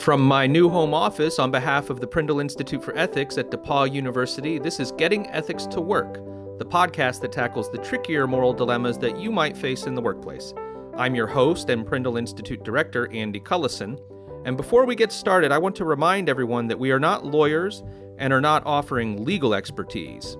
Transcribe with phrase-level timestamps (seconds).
[0.00, 3.92] From my new home office, on behalf of the Prindle Institute for Ethics at DePauw
[3.92, 6.14] University, this is Getting Ethics to Work,
[6.58, 10.54] the podcast that tackles the trickier moral dilemmas that you might face in the workplace.
[10.96, 13.98] I'm your host and Prindle Institute Director, Andy Cullison.
[14.46, 17.82] And before we get started, I want to remind everyone that we are not lawyers
[18.16, 20.34] and are not offering legal expertise.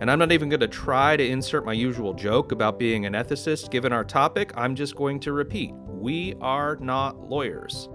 [0.00, 3.14] And I'm not even going to try to insert my usual joke about being an
[3.14, 4.52] ethicist given our topic.
[4.54, 7.88] I'm just going to repeat we are not lawyers.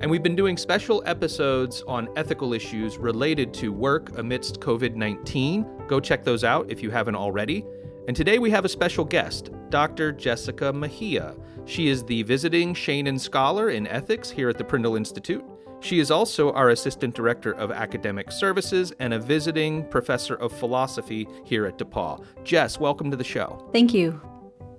[0.00, 5.86] And we've been doing special episodes on ethical issues related to work amidst COVID 19.
[5.86, 7.64] Go check those out if you haven't already.
[8.06, 10.12] And today we have a special guest, Dr.
[10.12, 11.34] Jessica Mejia.
[11.64, 15.44] She is the visiting Shanin Scholar in Ethics here at the Prindle Institute.
[15.80, 21.28] She is also our Assistant Director of Academic Services and a visiting Professor of Philosophy
[21.44, 22.24] here at DePauw.
[22.42, 23.68] Jess, welcome to the show.
[23.72, 24.20] Thank you.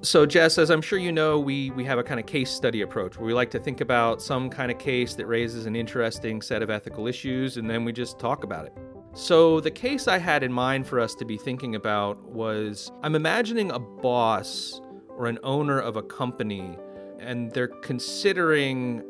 [0.05, 2.83] So, Jess, as I'm sure you know, we, we have a kind of case study
[2.83, 6.43] approach where we like to think about some kind of case that raises an interesting
[6.43, 8.73] set of ethical issues and then we just talk about it.
[9.13, 13.15] So, the case I had in mind for us to be thinking about was I'm
[13.15, 16.77] imagining a boss or an owner of a company
[17.17, 19.01] and they're considering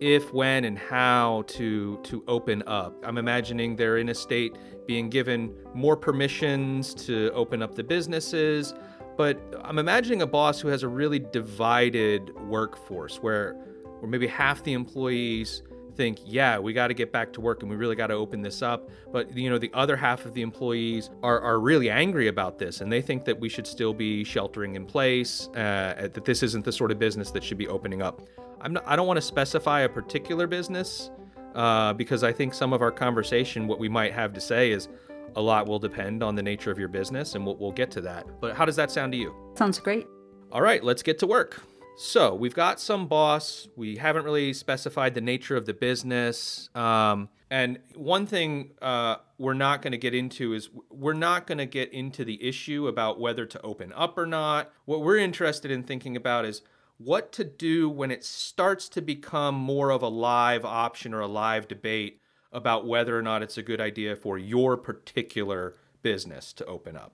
[0.00, 2.94] if, when, and how to to open up.
[3.04, 8.72] I'm imagining they're in a state being given more permissions to open up the businesses,
[9.16, 13.54] but I'm imagining a boss who has a really divided workforce where
[14.00, 15.62] where maybe half the employees
[15.96, 18.42] think, yeah, we got to get back to work and we really got to open
[18.42, 18.90] this up.
[19.12, 22.80] But you know, the other half of the employees are, are really angry about this,
[22.80, 26.64] and they think that we should still be sheltering in place, uh, that this isn't
[26.64, 28.28] the sort of business that should be opening up.
[28.60, 31.10] I'm not, I don't want to specify a particular business
[31.54, 34.88] uh, because I think some of our conversation, what we might have to say is
[35.36, 38.00] a lot will depend on the nature of your business, and we'll, we'll get to
[38.02, 38.26] that.
[38.40, 39.34] But how does that sound to you?
[39.56, 40.06] Sounds great.
[40.52, 41.60] All right, let's get to work.
[41.96, 43.68] So we've got some boss.
[43.76, 46.68] We haven't really specified the nature of the business.
[46.74, 51.58] Um, and one thing uh, we're not going to get into is we're not going
[51.58, 54.72] to get into the issue about whether to open up or not.
[54.86, 56.62] What we're interested in thinking about is
[56.98, 61.28] what to do when it starts to become more of a live option or a
[61.28, 62.20] live debate
[62.54, 67.12] about whether or not it's a good idea for your particular business to open up.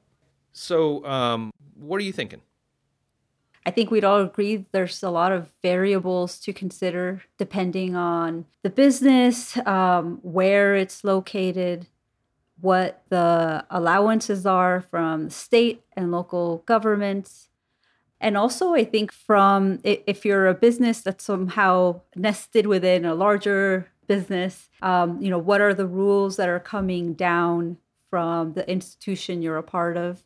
[0.52, 2.42] So, um, what are you thinking?
[3.66, 8.70] I think we'd all agree there's a lot of variables to consider depending on the
[8.70, 11.86] business, um, where it's located,
[12.60, 17.48] what the allowances are from state and local governments.
[18.20, 23.89] And also, I think from if you're a business that's somehow nested within a larger
[24.10, 27.76] business, um, you know, what are the rules that are coming down
[28.08, 30.24] from the institution you're a part of?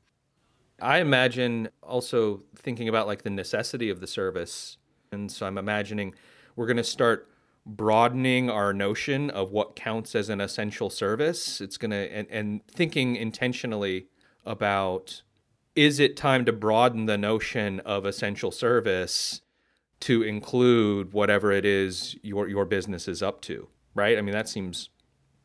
[0.81, 4.79] I imagine also thinking about like the necessity of the service.
[5.13, 6.15] And so I'm imagining
[6.57, 7.29] we're going to start
[7.67, 11.61] broadening our notion of what counts as an essential service.
[11.61, 14.07] It's going to, and, and thinking intentionally
[14.47, 15.21] about
[15.77, 19.43] is it time to broaden the notion of essential service
[20.01, 24.19] to include whatever it is your your business is up to, right?
[24.19, 24.91] I mean, that seems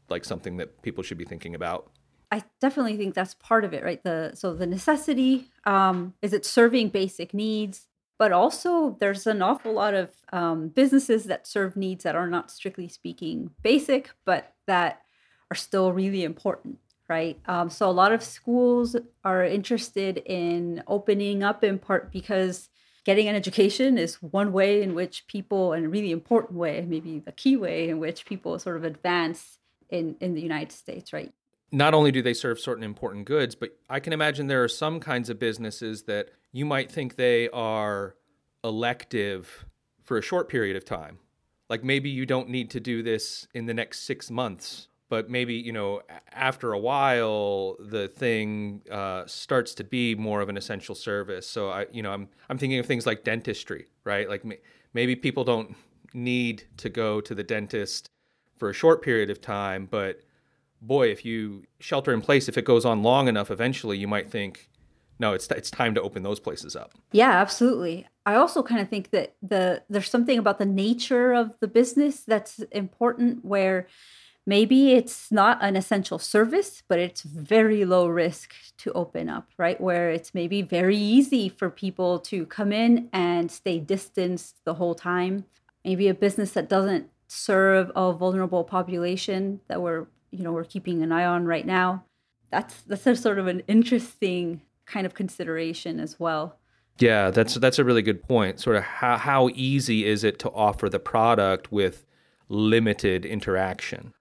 [0.10, 1.92] like something that people should be thinking about.
[2.32, 4.04] I definitely think that's part of it, right?
[4.04, 7.88] The so the necessity um, is it serving basic needs,
[8.20, 12.52] but also there's an awful lot of um, businesses that serve needs that are not
[12.52, 15.02] strictly speaking basic, but that
[15.50, 16.78] are still really important,
[17.08, 17.40] right?
[17.48, 22.70] Um, so a lot of schools are interested in opening up in part because
[23.10, 27.18] getting an education is one way in which people, and a really important way, maybe
[27.20, 29.58] the key way in which people sort of advance
[29.90, 31.34] in in the United States, right?
[31.72, 35.00] not only do they serve certain important goods, but I can imagine there are some
[35.00, 38.16] kinds of businesses that you might think they are
[38.64, 39.66] elective
[40.04, 41.20] for a short period of time.
[41.70, 45.56] Like maybe you don't need to do this in the next six months, but maybe
[45.56, 50.96] you know after a while the thing uh, starts to be more of an essential
[50.96, 51.48] service.
[51.48, 54.30] So I, you know, I'm I'm thinking of things like dentistry, right?
[54.30, 54.44] Like
[54.94, 55.76] maybe people don't
[56.14, 58.08] need to go to the dentist
[58.58, 60.22] for a short period of time, but
[60.82, 64.30] boy, if you shelter in place, if it goes on long enough, eventually you might
[64.30, 64.70] think,
[65.20, 66.94] no, it's it's time to open those places up.
[67.12, 68.08] Yeah, absolutely.
[68.26, 72.22] I also kind of think that the there's something about the nature of the business
[72.22, 73.88] that's important where
[74.50, 79.80] maybe it's not an essential service, but it's very low risk to open up, right?
[79.80, 84.96] Where it's maybe very easy for people to come in and stay distanced the whole
[84.96, 85.46] time.
[85.86, 91.04] Maybe a business that doesn't serve a vulnerable population that we're you know we're keeping
[91.04, 92.04] an eye on right now.
[92.50, 96.58] That's that's a sort of an interesting kind of consideration as well.
[96.98, 98.60] Yeah, that's that's a really good point.
[98.60, 102.08] Sort of how how easy is it to offer the product with
[102.50, 104.14] limited interaction.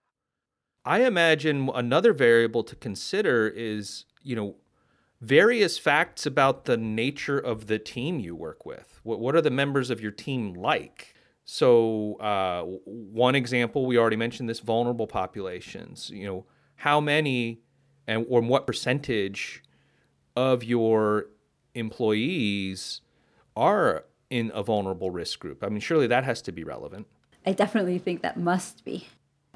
[0.84, 4.56] I imagine another variable to consider is, you know,
[5.20, 9.00] various facts about the nature of the team you work with.
[9.02, 11.14] What, what are the members of your team like?
[11.44, 16.10] So, uh, one example, we already mentioned this vulnerable populations.
[16.10, 16.46] You know,
[16.76, 17.62] how many
[18.06, 19.62] and or what percentage
[20.36, 21.26] of your
[21.74, 23.00] employees
[23.56, 25.64] are in a vulnerable risk group?
[25.64, 27.06] I mean, surely that has to be relevant.
[27.46, 29.08] I definitely think that must be.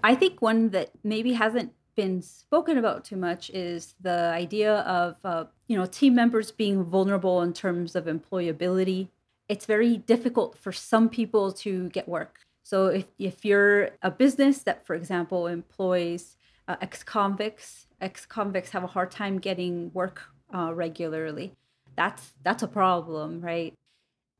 [0.02, 5.16] I think one that maybe hasn't been spoken about too much is the idea of
[5.24, 9.08] uh, you know team members being vulnerable in terms of employability.
[9.48, 12.40] It's very difficult for some people to get work.
[12.62, 16.36] So if if you're a business that, for example, employs
[16.68, 20.22] uh, ex-convicts, ex-convicts have a hard time getting work
[20.54, 21.52] uh, regularly.
[21.96, 23.74] That's that's a problem, right?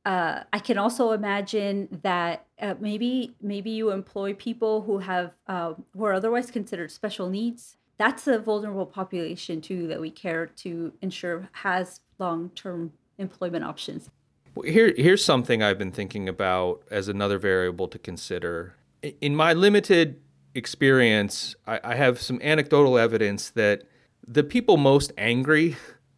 [0.05, 5.75] Uh, I can also imagine that uh, maybe maybe you employ people who have uh,
[5.93, 7.77] who are otherwise considered special needs.
[7.99, 14.11] That's a vulnerable population too that we care to ensure has long term employment options.
[14.65, 18.75] Here, here's something I've been thinking about as another variable to consider.
[19.21, 20.21] In my limited
[20.55, 23.85] experience, I, I have some anecdotal evidence that
[24.27, 25.77] the people most angry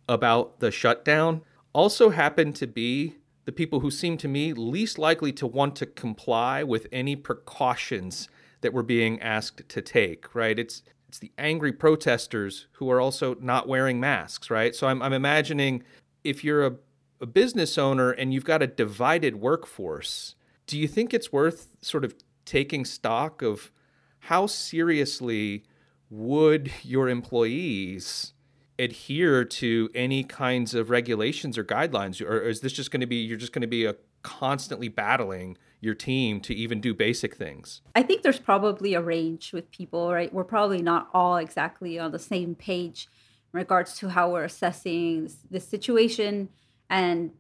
[0.09, 1.43] about the shutdown
[1.73, 5.87] also happen to be the people who seem to me least likely to want to
[5.87, 8.29] comply with any precautions
[8.61, 10.59] that we're being asked to take, right?
[10.59, 14.75] It's it's the angry protesters who are also not wearing masks, right?
[14.75, 15.85] So I'm, I'm imagining
[16.25, 16.75] if you're a,
[17.21, 20.35] a business owner and you've got a divided workforce,
[20.67, 23.71] do you think it's worth sort of taking stock of
[24.19, 25.63] how seriously
[26.11, 28.33] would your employees
[28.79, 32.21] adhere to any kinds of regulations or guidelines?
[32.21, 35.57] Or is this just going to be you're just going to be a constantly battling
[35.81, 37.83] your team to even do basic things?
[37.95, 40.33] I think there's probably a range with people right?
[40.33, 43.09] We're probably not all exactly on the same page
[43.53, 46.49] in regards to how we're assessing the situation
[46.91, 47.33] and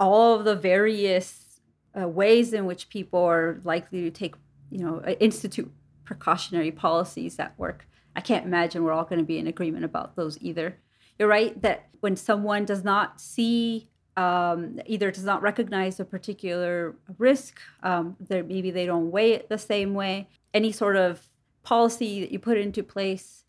[0.00, 1.60] all of the various
[2.00, 4.34] uh, ways in which people are likely to take
[4.70, 5.70] you know institute
[6.04, 10.16] precautionary policies at work I can't imagine we're all going to be in agreement about
[10.16, 10.78] those either.
[11.18, 16.94] You're right that when someone does not see, um, either does not recognize a particular
[17.18, 21.28] risk, um, maybe they don't weigh it the same way, any sort of
[21.62, 23.44] policy that you put into place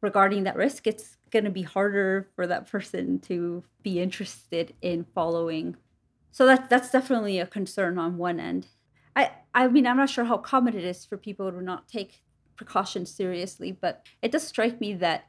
[0.00, 5.04] regarding that risk, it's going to be harder for that person to be interested in
[5.14, 5.76] following.
[6.30, 8.68] So that that's definitely a concern on one end.
[9.16, 12.22] I I mean I'm not sure how common it is for people to not take
[12.58, 15.28] precautions seriously, but it does strike me that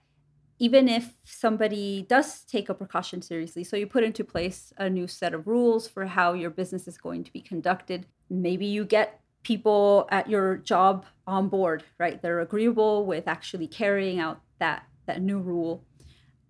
[0.60, 5.08] even if somebody does take a precaution seriously, so you put into place a new
[5.08, 9.22] set of rules for how your business is going to be conducted, maybe you get
[9.44, 12.22] people at your job on board, right?
[12.22, 15.86] They're agreeable with actually carrying out that that new rule.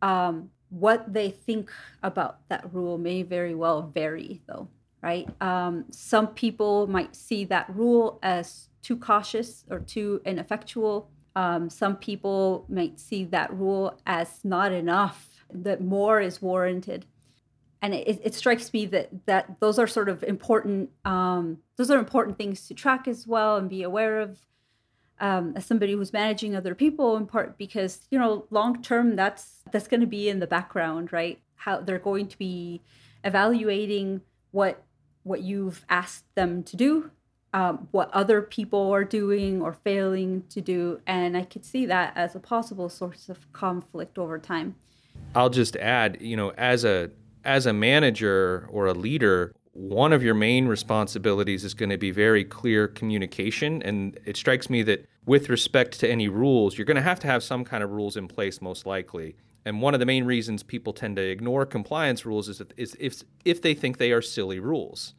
[0.02, 1.72] Um, what they think
[2.02, 4.70] about that rule may very well vary, though,
[5.02, 5.30] right?
[5.40, 11.10] Um, some people might see that rule as too cautious or too ineffectual.
[11.36, 17.06] Um, some people might see that rule as not enough, that more is warranted.
[17.82, 21.98] And it, it strikes me that, that those are sort of important, um, those are
[21.98, 24.38] important things to track as well and be aware of
[25.22, 29.60] um, as somebody who's managing other people in part because, you know, long term, that's,
[29.72, 31.40] that's going to be in the background, right?
[31.56, 32.82] How they're going to be
[33.24, 34.84] evaluating what,
[35.24, 37.12] what you've asked them to do
[37.54, 41.02] um, what other people are doing or failing to do.
[41.08, 44.76] And I could see that as a possible source of conflict over time.
[45.36, 47.12] I'll just add, you know, as a
[47.46, 52.12] as a manager or a leader, one of your main responsibilities is going to be
[52.12, 53.82] very clear communication.
[53.82, 57.28] And it strikes me that with respect to any rules, you're going to have to
[57.28, 59.36] have some kind of rules in place, most likely.
[59.66, 62.96] And one of the main reasons people tend to ignore compliance rules is, that, is
[63.00, 65.14] if, if they think they are silly rules.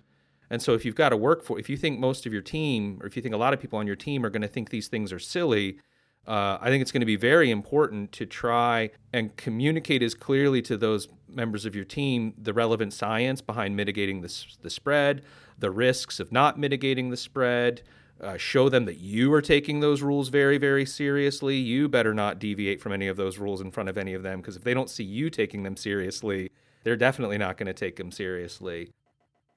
[0.50, 2.98] And so if you've got to work for, if you think most of your team,
[3.00, 4.70] or if you think a lot of people on your team are going to think
[4.70, 5.78] these things are silly,
[6.26, 10.60] uh, I think it's going to be very important to try and communicate as clearly
[10.62, 15.22] to those members of your team the relevant science behind mitigating the, the spread,
[15.58, 17.82] the risks of not mitigating the spread.
[18.20, 21.56] Uh, show them that you are taking those rules very, very seriously.
[21.56, 24.42] You better not deviate from any of those rules in front of any of them
[24.42, 26.50] because if they don't see you taking them seriously,
[26.84, 28.90] they're definitely not going to take them seriously.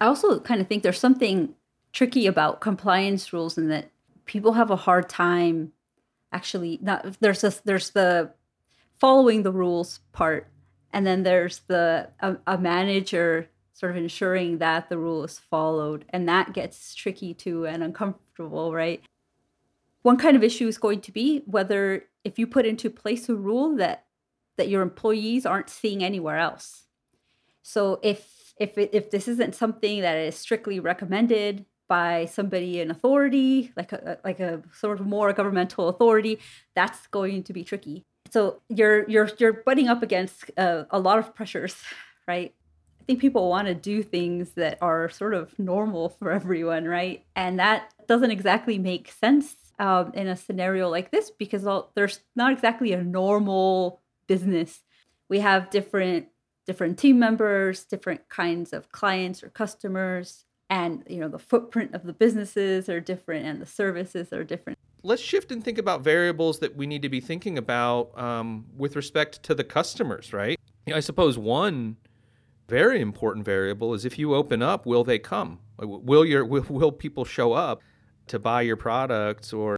[0.04, 1.56] I also kind of think there's something
[1.94, 3.90] tricky about compliance rules in that
[4.26, 5.72] people have a hard time
[6.34, 8.34] actually not there's this there's the
[9.00, 10.50] following the rules part
[10.92, 16.04] and then there's the a, a, manager sort of ensuring that the rule is followed
[16.10, 19.04] and that gets tricky too and uncomfortable right
[20.02, 23.36] one kind of issue is going to be whether if you put into place a
[23.36, 24.06] rule that
[24.58, 26.84] that your employees aren't seeing anywhere else.
[27.64, 32.92] So if if it, if this isn't something that is strictly recommended by somebody in
[32.92, 36.40] authority, like a like a sort of more governmental authority,
[36.76, 38.04] that's going to be tricky.
[38.32, 41.76] So you're you're you're butting up against uh, a lot of pressures,
[42.28, 42.54] right?
[43.02, 47.26] I think people want to do things that are sort of normal for everyone, right?
[47.36, 52.22] And that doesn't exactly make sense um, in a scenario like this because all, there's
[52.36, 54.82] not exactly a normal business.
[55.28, 56.28] We have different
[56.66, 62.04] different team members, different kinds of clients or customers, and you know the footprint of
[62.04, 64.78] the businesses are different and the services are different.
[65.04, 68.96] Let's shift and think about variables that we need to be thinking about um, with
[68.96, 70.58] respect to the customers, right?
[70.86, 71.98] You know, I suppose one
[72.70, 75.60] very important variable is if you open up, will they come?
[75.78, 77.82] Will your will, will people show up
[78.28, 79.78] to buy your products or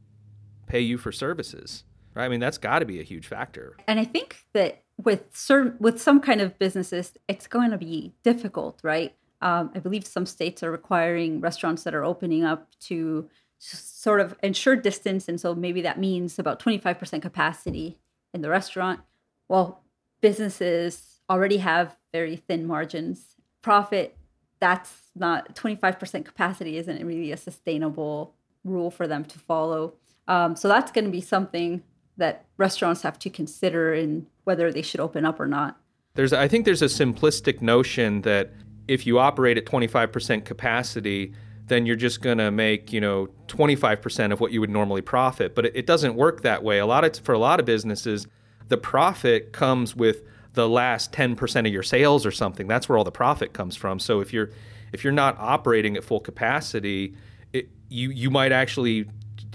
[0.68, 1.84] pay you for services?
[2.14, 2.26] Right?
[2.26, 3.76] I mean, that's got to be a huge factor.
[3.88, 8.14] And I think that with certain with some kind of businesses, it's going to be
[8.24, 9.16] difficult, right?
[9.42, 14.36] Um, I believe some states are requiring restaurants that are opening up to sort of
[14.42, 18.00] ensure distance, and so maybe that means about twenty five percent capacity
[18.34, 19.02] in the restaurant.
[19.48, 19.84] Well,
[20.22, 23.36] businesses already have very thin margins.
[23.62, 24.18] Profit,
[24.60, 29.94] that's not 25% capacity isn't really a sustainable rule for them to follow.
[30.28, 31.84] Um, so that's going to be something
[32.18, 35.78] that restaurants have to consider in whether they should open up or not.
[36.16, 38.54] There's, I think there's a simplistic notion that
[38.88, 41.34] if you operate at 25% capacity,
[41.68, 45.56] then you're just going to make you know 25% of what you would normally profit.
[45.56, 46.80] But it, it doesn't work that way.
[46.80, 48.28] A lot of for a lot of businesses,
[48.68, 50.24] the profit comes with
[50.54, 52.68] the last 10% of your sales or something.
[52.68, 54.00] That's where all the profit comes from.
[54.00, 54.52] So if you're
[54.94, 57.16] if you're not operating at full capacity,
[57.52, 59.06] it, you you might actually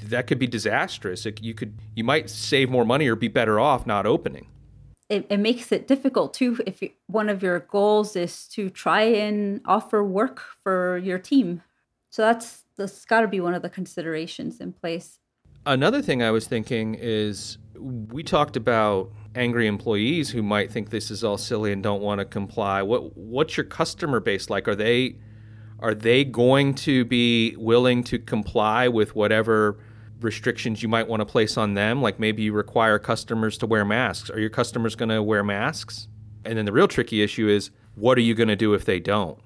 [0.04, 1.26] that could be disastrous.
[1.26, 4.46] It, you could you might save more money or be better off not opening.
[5.10, 9.02] It, it makes it difficult too if you, one of your goals is to try
[9.02, 11.62] and offer work for your team.
[12.10, 15.18] So that's that's got to be one of the considerations in place.
[15.66, 21.10] Another thing I was thinking is we talked about angry employees who might think this
[21.10, 22.82] is all silly and don't want to comply.
[22.82, 24.68] What what's your customer base like?
[24.68, 25.16] Are they
[25.80, 29.78] are they going to be willing to comply with whatever
[30.20, 32.02] restrictions you might want to place on them?
[32.02, 34.30] Like maybe you require customers to wear masks.
[34.30, 36.08] Are your customers going to wear masks?
[36.44, 39.00] And then the real tricky issue is what are you going to do if they
[39.00, 39.38] don't?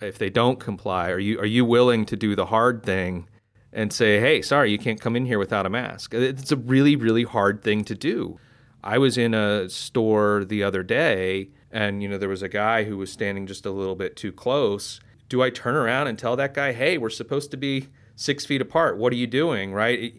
[0.00, 3.28] If they don't comply, are you are you willing to do the hard thing
[3.72, 6.14] and say, "Hey, sorry, you can't come in here without a mask"?
[6.14, 8.38] It's a really really hard thing to do.
[8.84, 12.84] I was in a store the other day and you know there was a guy
[12.84, 15.00] who was standing just a little bit too close.
[15.28, 17.88] Do I turn around and tell that guy, "Hey, we're supposed to be
[18.18, 18.98] 6 feet apart.
[18.98, 20.14] What are you doing?" right?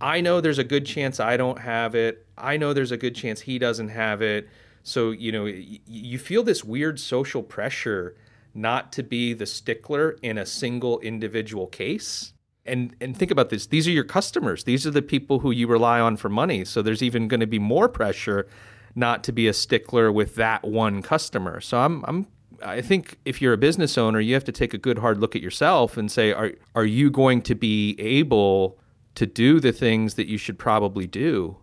[0.00, 2.26] I know there's a good chance I don't have it.
[2.36, 4.48] I know there's a good chance he doesn't have it.
[4.84, 8.14] So, you know, you feel this weird social pressure
[8.54, 12.32] not to be the stickler in a single individual case
[12.68, 15.66] and and think about this these are your customers these are the people who you
[15.66, 18.46] rely on for money so there's even going to be more pressure
[18.94, 22.26] not to be a stickler with that one customer so i'm i'm
[22.62, 25.36] I think if you're a business owner, you have to take a good hard look
[25.36, 28.78] at yourself and say, are are you going to be able
[29.14, 31.56] to do the things that you should probably do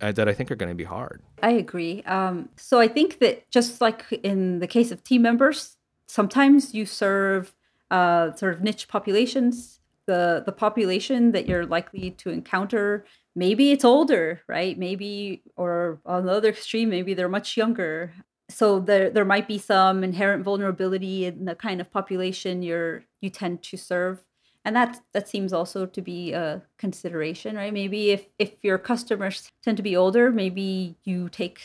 [0.00, 1.22] uh, that I think are going to be hard?
[1.42, 2.02] I agree.
[2.04, 5.76] Um, so I think that just like in the case of team members,
[6.06, 7.54] sometimes you serve
[7.90, 9.80] uh, sort of niche populations
[10.10, 13.04] the the population that you're likely to encounter
[13.36, 18.12] maybe it's older right maybe or on the other extreme maybe they're much younger
[18.50, 23.30] so there there might be some inherent vulnerability in the kind of population you're you
[23.30, 24.24] tend to serve.
[24.64, 27.72] And that that seems also to be a consideration right?
[27.72, 31.60] Maybe if if your customers tend to be older maybe you take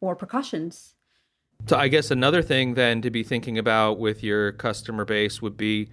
[0.00, 0.94] more precautions.
[1.66, 5.56] So i guess another thing then to be thinking about with your customer base would
[5.56, 5.90] be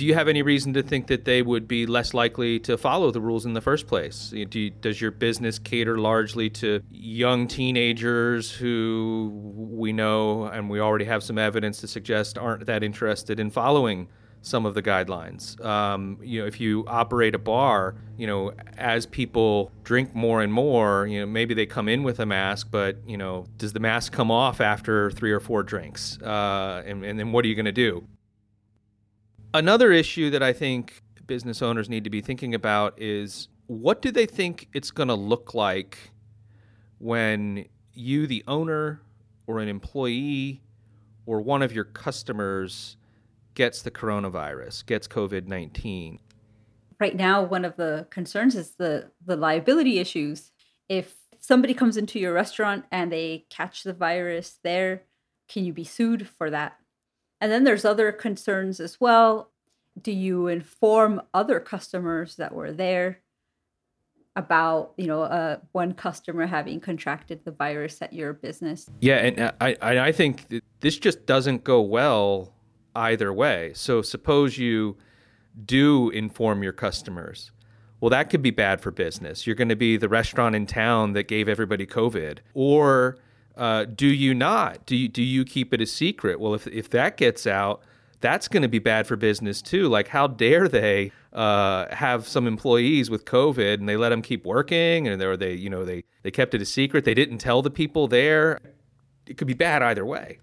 [0.00, 3.10] do you have any reason to think that they would be less likely to follow
[3.10, 4.30] the rules in the first place?
[4.30, 10.80] Do you, does your business cater largely to young teenagers who we know and we
[10.80, 14.08] already have some evidence to suggest aren't that interested in following
[14.40, 15.62] some of the guidelines?
[15.62, 20.50] Um, you know, if you operate a bar, you know, as people drink more and
[20.50, 23.80] more, you know, maybe they come in with a mask, but you know, does the
[23.80, 26.18] mask come off after three or four drinks?
[26.22, 28.06] Uh, and, and then what are you going to do?
[29.52, 34.10] Another issue that I think business owners need to be thinking about is what do
[34.10, 35.98] they think it's going to look like
[36.98, 39.00] when you, the owner,
[39.46, 40.62] or an employee,
[41.26, 42.96] or one of your customers
[43.54, 46.18] gets the coronavirus, gets COVID 19?
[47.00, 50.52] right now one of the concerns is the the liability issues.
[50.88, 55.04] If somebody comes into your restaurant and they catch the virus there,
[55.48, 56.76] can you be sued for that?
[57.40, 59.50] And then there's other concerns as well.
[60.00, 63.20] Do you inform other customers that were there
[64.36, 68.88] about you know uh, one customer having contracted the virus at your business?
[69.00, 70.46] Yeah, and uh, I I think
[70.80, 72.54] this just doesn't go well
[72.94, 73.72] either way.
[73.74, 74.96] So suppose you
[75.64, 77.50] do inform your customers.
[78.00, 79.46] Well, that could be bad for business.
[79.46, 82.38] You're going to be the restaurant in town that gave everybody COVID.
[82.54, 83.18] Or
[83.60, 84.86] uh, do you not?
[84.86, 86.40] Do you, do you keep it a secret?
[86.40, 87.82] Well, if, if that gets out,
[88.20, 89.86] that's going to be bad for business too.
[89.86, 94.46] Like, how dare they uh, have some employees with COVID and they let them keep
[94.46, 97.04] working, and or they, you know, they they kept it a secret.
[97.04, 98.60] They didn't tell the people there.
[99.26, 100.38] It could be bad either way.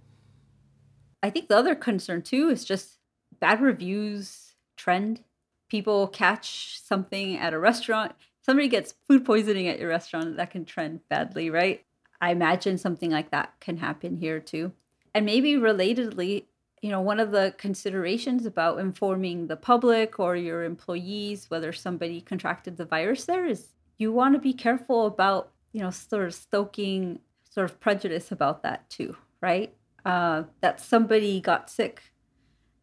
[1.23, 2.99] I think the other concern too is just
[3.39, 5.23] bad reviews trend.
[5.69, 8.13] People catch something at a restaurant.
[8.41, 11.83] Somebody gets food poisoning at your restaurant, that can trend badly, right?
[12.21, 14.71] I imagine something like that can happen here too.
[15.13, 16.45] And maybe relatedly,
[16.81, 22.21] you know, one of the considerations about informing the public or your employees whether somebody
[22.21, 26.33] contracted the virus there is you want to be careful about, you know, sort of
[26.33, 27.19] stoking
[27.49, 29.73] sort of prejudice about that too, right?
[30.07, 32.13] uh, that somebody got sick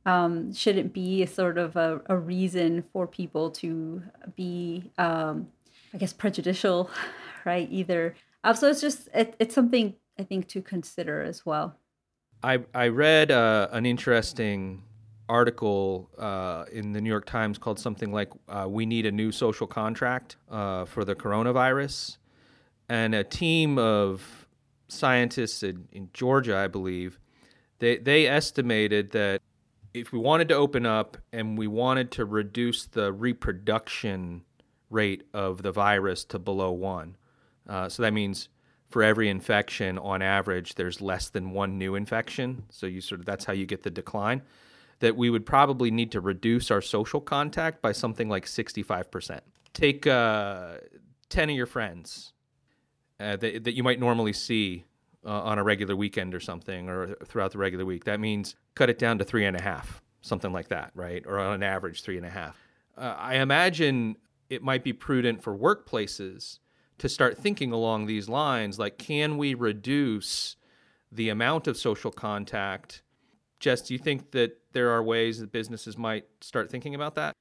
[0.05, 4.03] um, shouldn't be a sort of a, a reason for people to
[4.37, 5.49] be, um,
[5.95, 6.91] I guess, prejudicial,
[7.47, 7.67] right?
[7.71, 8.15] Either.
[8.45, 11.77] Uh, so it's just it, it's something I think to consider as well.
[12.43, 14.85] I I read uh, an interesting
[15.29, 19.33] article uh, in the New York Times called something like uh, "We Need a New
[19.33, 22.19] Social Contract uh, for the Coronavirus,"
[22.89, 24.47] and a team of
[24.89, 27.19] scientists in, in Georgia, I believe,
[27.79, 29.41] they they estimated that
[29.95, 34.43] if we wanted to open up and we wanted to reduce the reproduction
[34.91, 37.17] rate of the virus to below one,
[37.69, 38.49] uh, so that means
[38.89, 42.65] for every infection, on average, there's less than one new infection.
[42.71, 44.43] So you sort of that's how you get the decline.
[45.01, 49.41] That we would probably need to reduce our social contact by something like 65%.
[49.73, 50.75] Take uh,
[51.29, 52.33] 10 of your friends
[53.19, 54.85] uh, that, that you might normally see
[55.27, 58.05] uh, on a regular weekend or something or throughout the regular week.
[58.05, 61.25] That means cut it down to three and a half, something like that, right?
[61.27, 62.57] Or on an average, three and a half.
[62.97, 64.17] Uh, I imagine
[64.49, 66.59] it might be prudent for workplaces
[66.99, 70.57] to start thinking along these lines like, can we reduce
[71.11, 73.03] the amount of social contact?
[73.61, 77.33] Jess, do you think that there are ways that businesses might start thinking about that?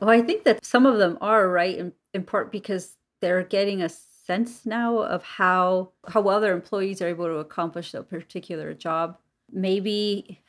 [0.00, 3.82] Well, I think that some of them are right in, in part because they're getting
[3.82, 8.72] a sense now of how how well their employees are able to accomplish a particular
[8.72, 9.18] job.
[9.52, 10.40] Maybe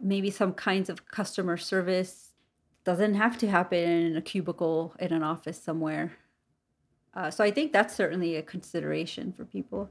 [0.00, 2.32] maybe some kinds of customer service
[2.84, 6.12] doesn't have to happen in a cubicle in an office somewhere.
[7.14, 9.90] Uh, so I think that's certainly a consideration for people.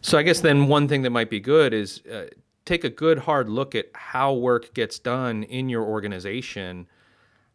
[0.00, 2.26] So I guess then one thing that might be good is uh,
[2.64, 6.86] take a good hard look at how work gets done in your organization,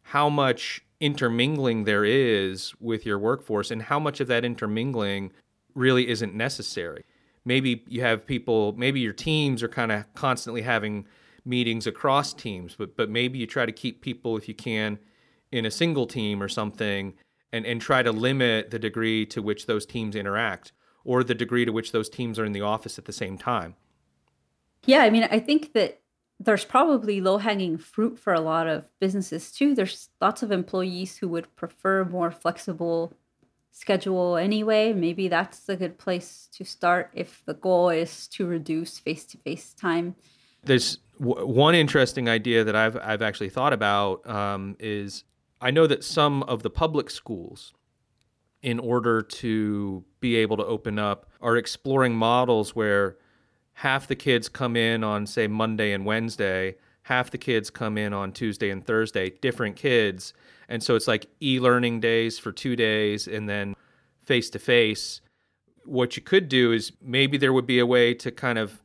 [0.02, 5.32] how much intermingling there is with your workforce and how much of that intermingling
[5.74, 7.04] really isn't necessary.
[7.44, 11.06] Maybe you have people, maybe your teams are kind of constantly having
[11.44, 14.98] meetings across teams, but but maybe you try to keep people if you can
[15.52, 17.14] in a single team or something
[17.54, 20.72] and, and try to limit the degree to which those teams interact
[21.04, 23.76] or the degree to which those teams are in the office at the same time.
[24.86, 26.00] Yeah, I mean, I think that
[26.40, 29.72] there's probably low hanging fruit for a lot of businesses too.
[29.76, 33.12] There's lots of employees who would prefer more flexible
[33.70, 34.92] schedule anyway.
[34.92, 39.38] Maybe that's a good place to start if the goal is to reduce face to
[39.38, 40.16] face time.
[40.64, 45.22] There's w- one interesting idea that I've I've actually thought about um, is
[45.64, 47.72] I know that some of the public schools,
[48.60, 53.16] in order to be able to open up, are exploring models where
[53.72, 58.12] half the kids come in on say Monday and Wednesday, half the kids come in
[58.12, 60.34] on Tuesday and Thursday, different kids.
[60.68, 63.74] And so it's like e-learning days for 2 days and then
[64.22, 65.22] face to face.
[65.86, 68.82] What you could do is maybe there would be a way to kind of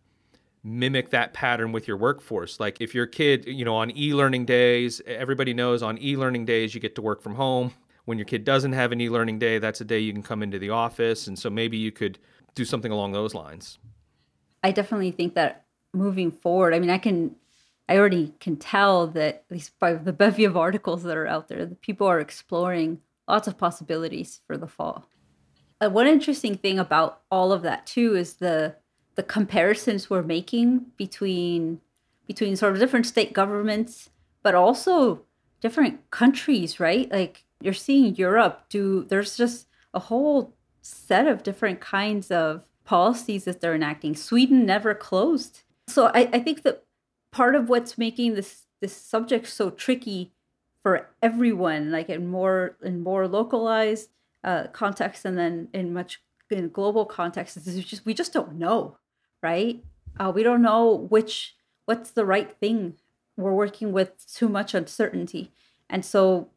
[0.64, 2.60] mimic that pattern with your workforce.
[2.60, 6.82] Like if your kid, you know, on e-learning days, everybody knows on e-learning days you
[6.82, 7.72] get to work from home.
[8.06, 10.60] When your kid doesn't have an e-learning day, that's a day you can come into
[10.60, 12.20] the office and so maybe you could
[12.56, 13.78] do something along those lines.
[14.64, 17.36] I definitely think that moving forward, I mean, I can,
[17.88, 21.48] I already can tell that at least by the bevy of articles that are out
[21.48, 25.06] there, that people are exploring lots of possibilities for the fall.
[25.82, 28.76] Uh, one interesting thing about all of that too is the
[29.20, 31.82] the comparisons we're making between
[32.26, 34.10] between sort of different state governments,
[34.44, 35.20] but also
[35.60, 37.12] different countries, right?
[37.12, 43.44] Like you're seeing Europe do, there's just a whole set of different kinds of policies
[43.44, 44.16] that they're enacting.
[44.16, 45.64] Sweden never closed.
[45.90, 46.86] So I, I think that
[47.32, 50.32] part of what's making this this subject so tricky
[50.82, 54.12] for everyone, like in more in more localized
[54.46, 58.96] uh, context and then in much in global context, is just we just don't know,
[59.42, 59.84] right?
[60.20, 62.96] Uh, we don't know which what's the right thing.
[63.38, 65.52] We're working with too much uncertainty,
[65.90, 66.50] and so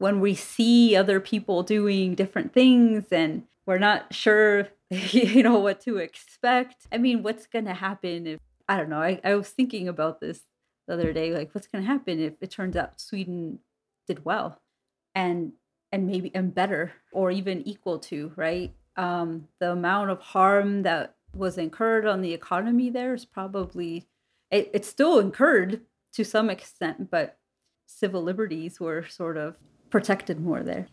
[0.00, 5.80] when we see other people doing different things and we're not sure you know what
[5.80, 9.86] to expect i mean what's gonna happen if i don't know i, I was thinking
[9.86, 10.40] about this
[10.88, 13.60] the other day like what's gonna happen if it turns out sweden
[14.08, 14.60] did well
[15.14, 15.52] and
[15.92, 21.14] and maybe and better or even equal to right um the amount of harm that
[21.34, 24.06] was incurred on the economy there is probably
[24.50, 25.80] it, it's still incurred
[26.12, 27.38] to some extent but
[27.86, 29.56] civil liberties were sort of
[29.90, 30.88] protected more there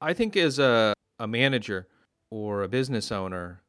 [0.00, 1.86] i think as a, a manager
[2.32, 3.60] or a business owner,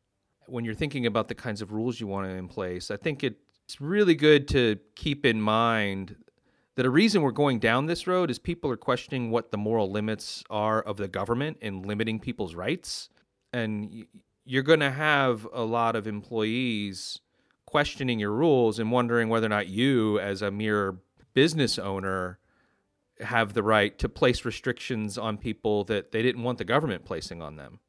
[0.46, 3.22] when you're thinking about the kinds of rules you want to in place, I think
[3.22, 6.16] it's really good to keep in mind
[6.78, 9.92] that a reason we're going down this road is people are questioning what the moral
[9.92, 13.10] limits are of the government in limiting people's rights.
[13.52, 14.06] And
[14.46, 17.20] you're going to have a lot of employees
[17.66, 20.98] questioning your rules and wondering whether or not you, as a mere
[21.34, 22.40] business owner,
[23.22, 27.42] have the right to place restrictions on people that they didn't want the government placing
[27.42, 27.80] on them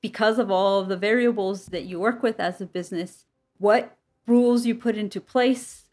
[0.00, 3.26] because of all of the variables that you work with as a business,
[3.58, 3.96] what
[4.26, 5.84] rules you put into place,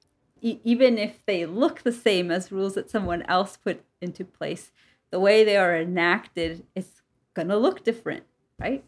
[0.41, 4.71] e- even if they look the same as rules that someone else put into place,
[5.11, 7.01] the way they are enacted is
[7.33, 8.23] going to look different,
[8.59, 8.83] right?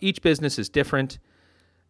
[0.00, 1.18] Each business is different.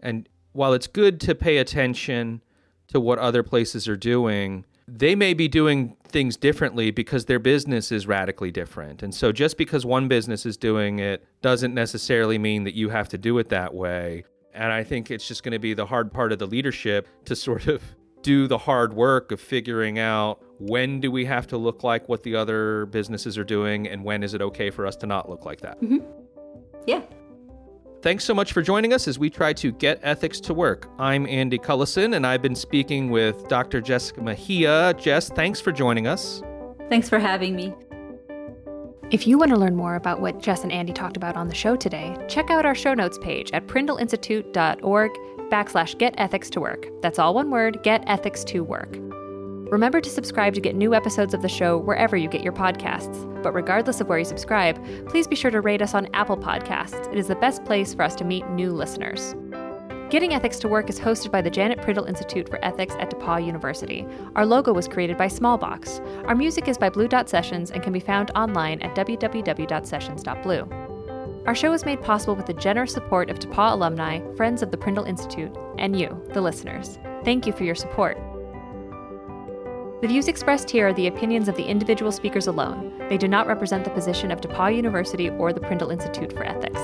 [0.00, 2.42] And while it's good to pay attention
[2.88, 7.92] to what other places are doing, they may be doing things differently because their business
[7.92, 9.02] is radically different.
[9.02, 13.08] And so just because one business is doing it doesn't necessarily mean that you have
[13.10, 14.24] to do it that way.
[14.54, 17.36] And I think it's just going to be the hard part of the leadership to
[17.36, 17.82] sort of
[18.22, 22.22] do the hard work of figuring out when do we have to look like what
[22.22, 25.44] the other businesses are doing and when is it okay for us to not look
[25.44, 25.80] like that.
[25.80, 25.98] Mm-hmm.
[26.86, 27.02] Yeah.
[28.00, 30.88] Thanks so much for joining us as we try to get ethics to work.
[31.00, 33.80] I'm Andy Cullison, and I've been speaking with Dr.
[33.80, 34.94] Jessica Mejia.
[34.94, 36.40] Jess, thanks for joining us.
[36.88, 37.74] Thanks for having me.
[39.10, 41.54] If you want to learn more about what Jess and Andy talked about on the
[41.54, 45.10] show today, check out our show notes page at prindleinstitute.org
[45.50, 46.86] backslash get ethics to work.
[47.02, 48.96] That's all one word, get ethics to work.
[49.70, 53.42] Remember to subscribe to get new episodes of the show wherever you get your podcasts.
[53.42, 57.06] But regardless of where you subscribe, please be sure to rate us on Apple Podcasts.
[57.12, 59.34] It is the best place for us to meet new listeners.
[60.08, 63.44] Getting Ethics to Work is hosted by the Janet Prindle Institute for Ethics at DePauw
[63.44, 64.06] University.
[64.36, 66.00] Our logo was created by Smallbox.
[66.26, 71.42] Our music is by Blue Dot Sessions and can be found online at www.sessions.blue.
[71.46, 74.78] Our show is made possible with the generous support of DePauw alumni, friends of the
[74.78, 76.98] Prindle Institute, and you, the listeners.
[77.22, 78.16] Thank you for your support.
[80.00, 82.96] The views expressed here are the opinions of the individual speakers alone.
[83.08, 86.78] They do not represent the position of DePauw University or the Prindle Institute for Ethics.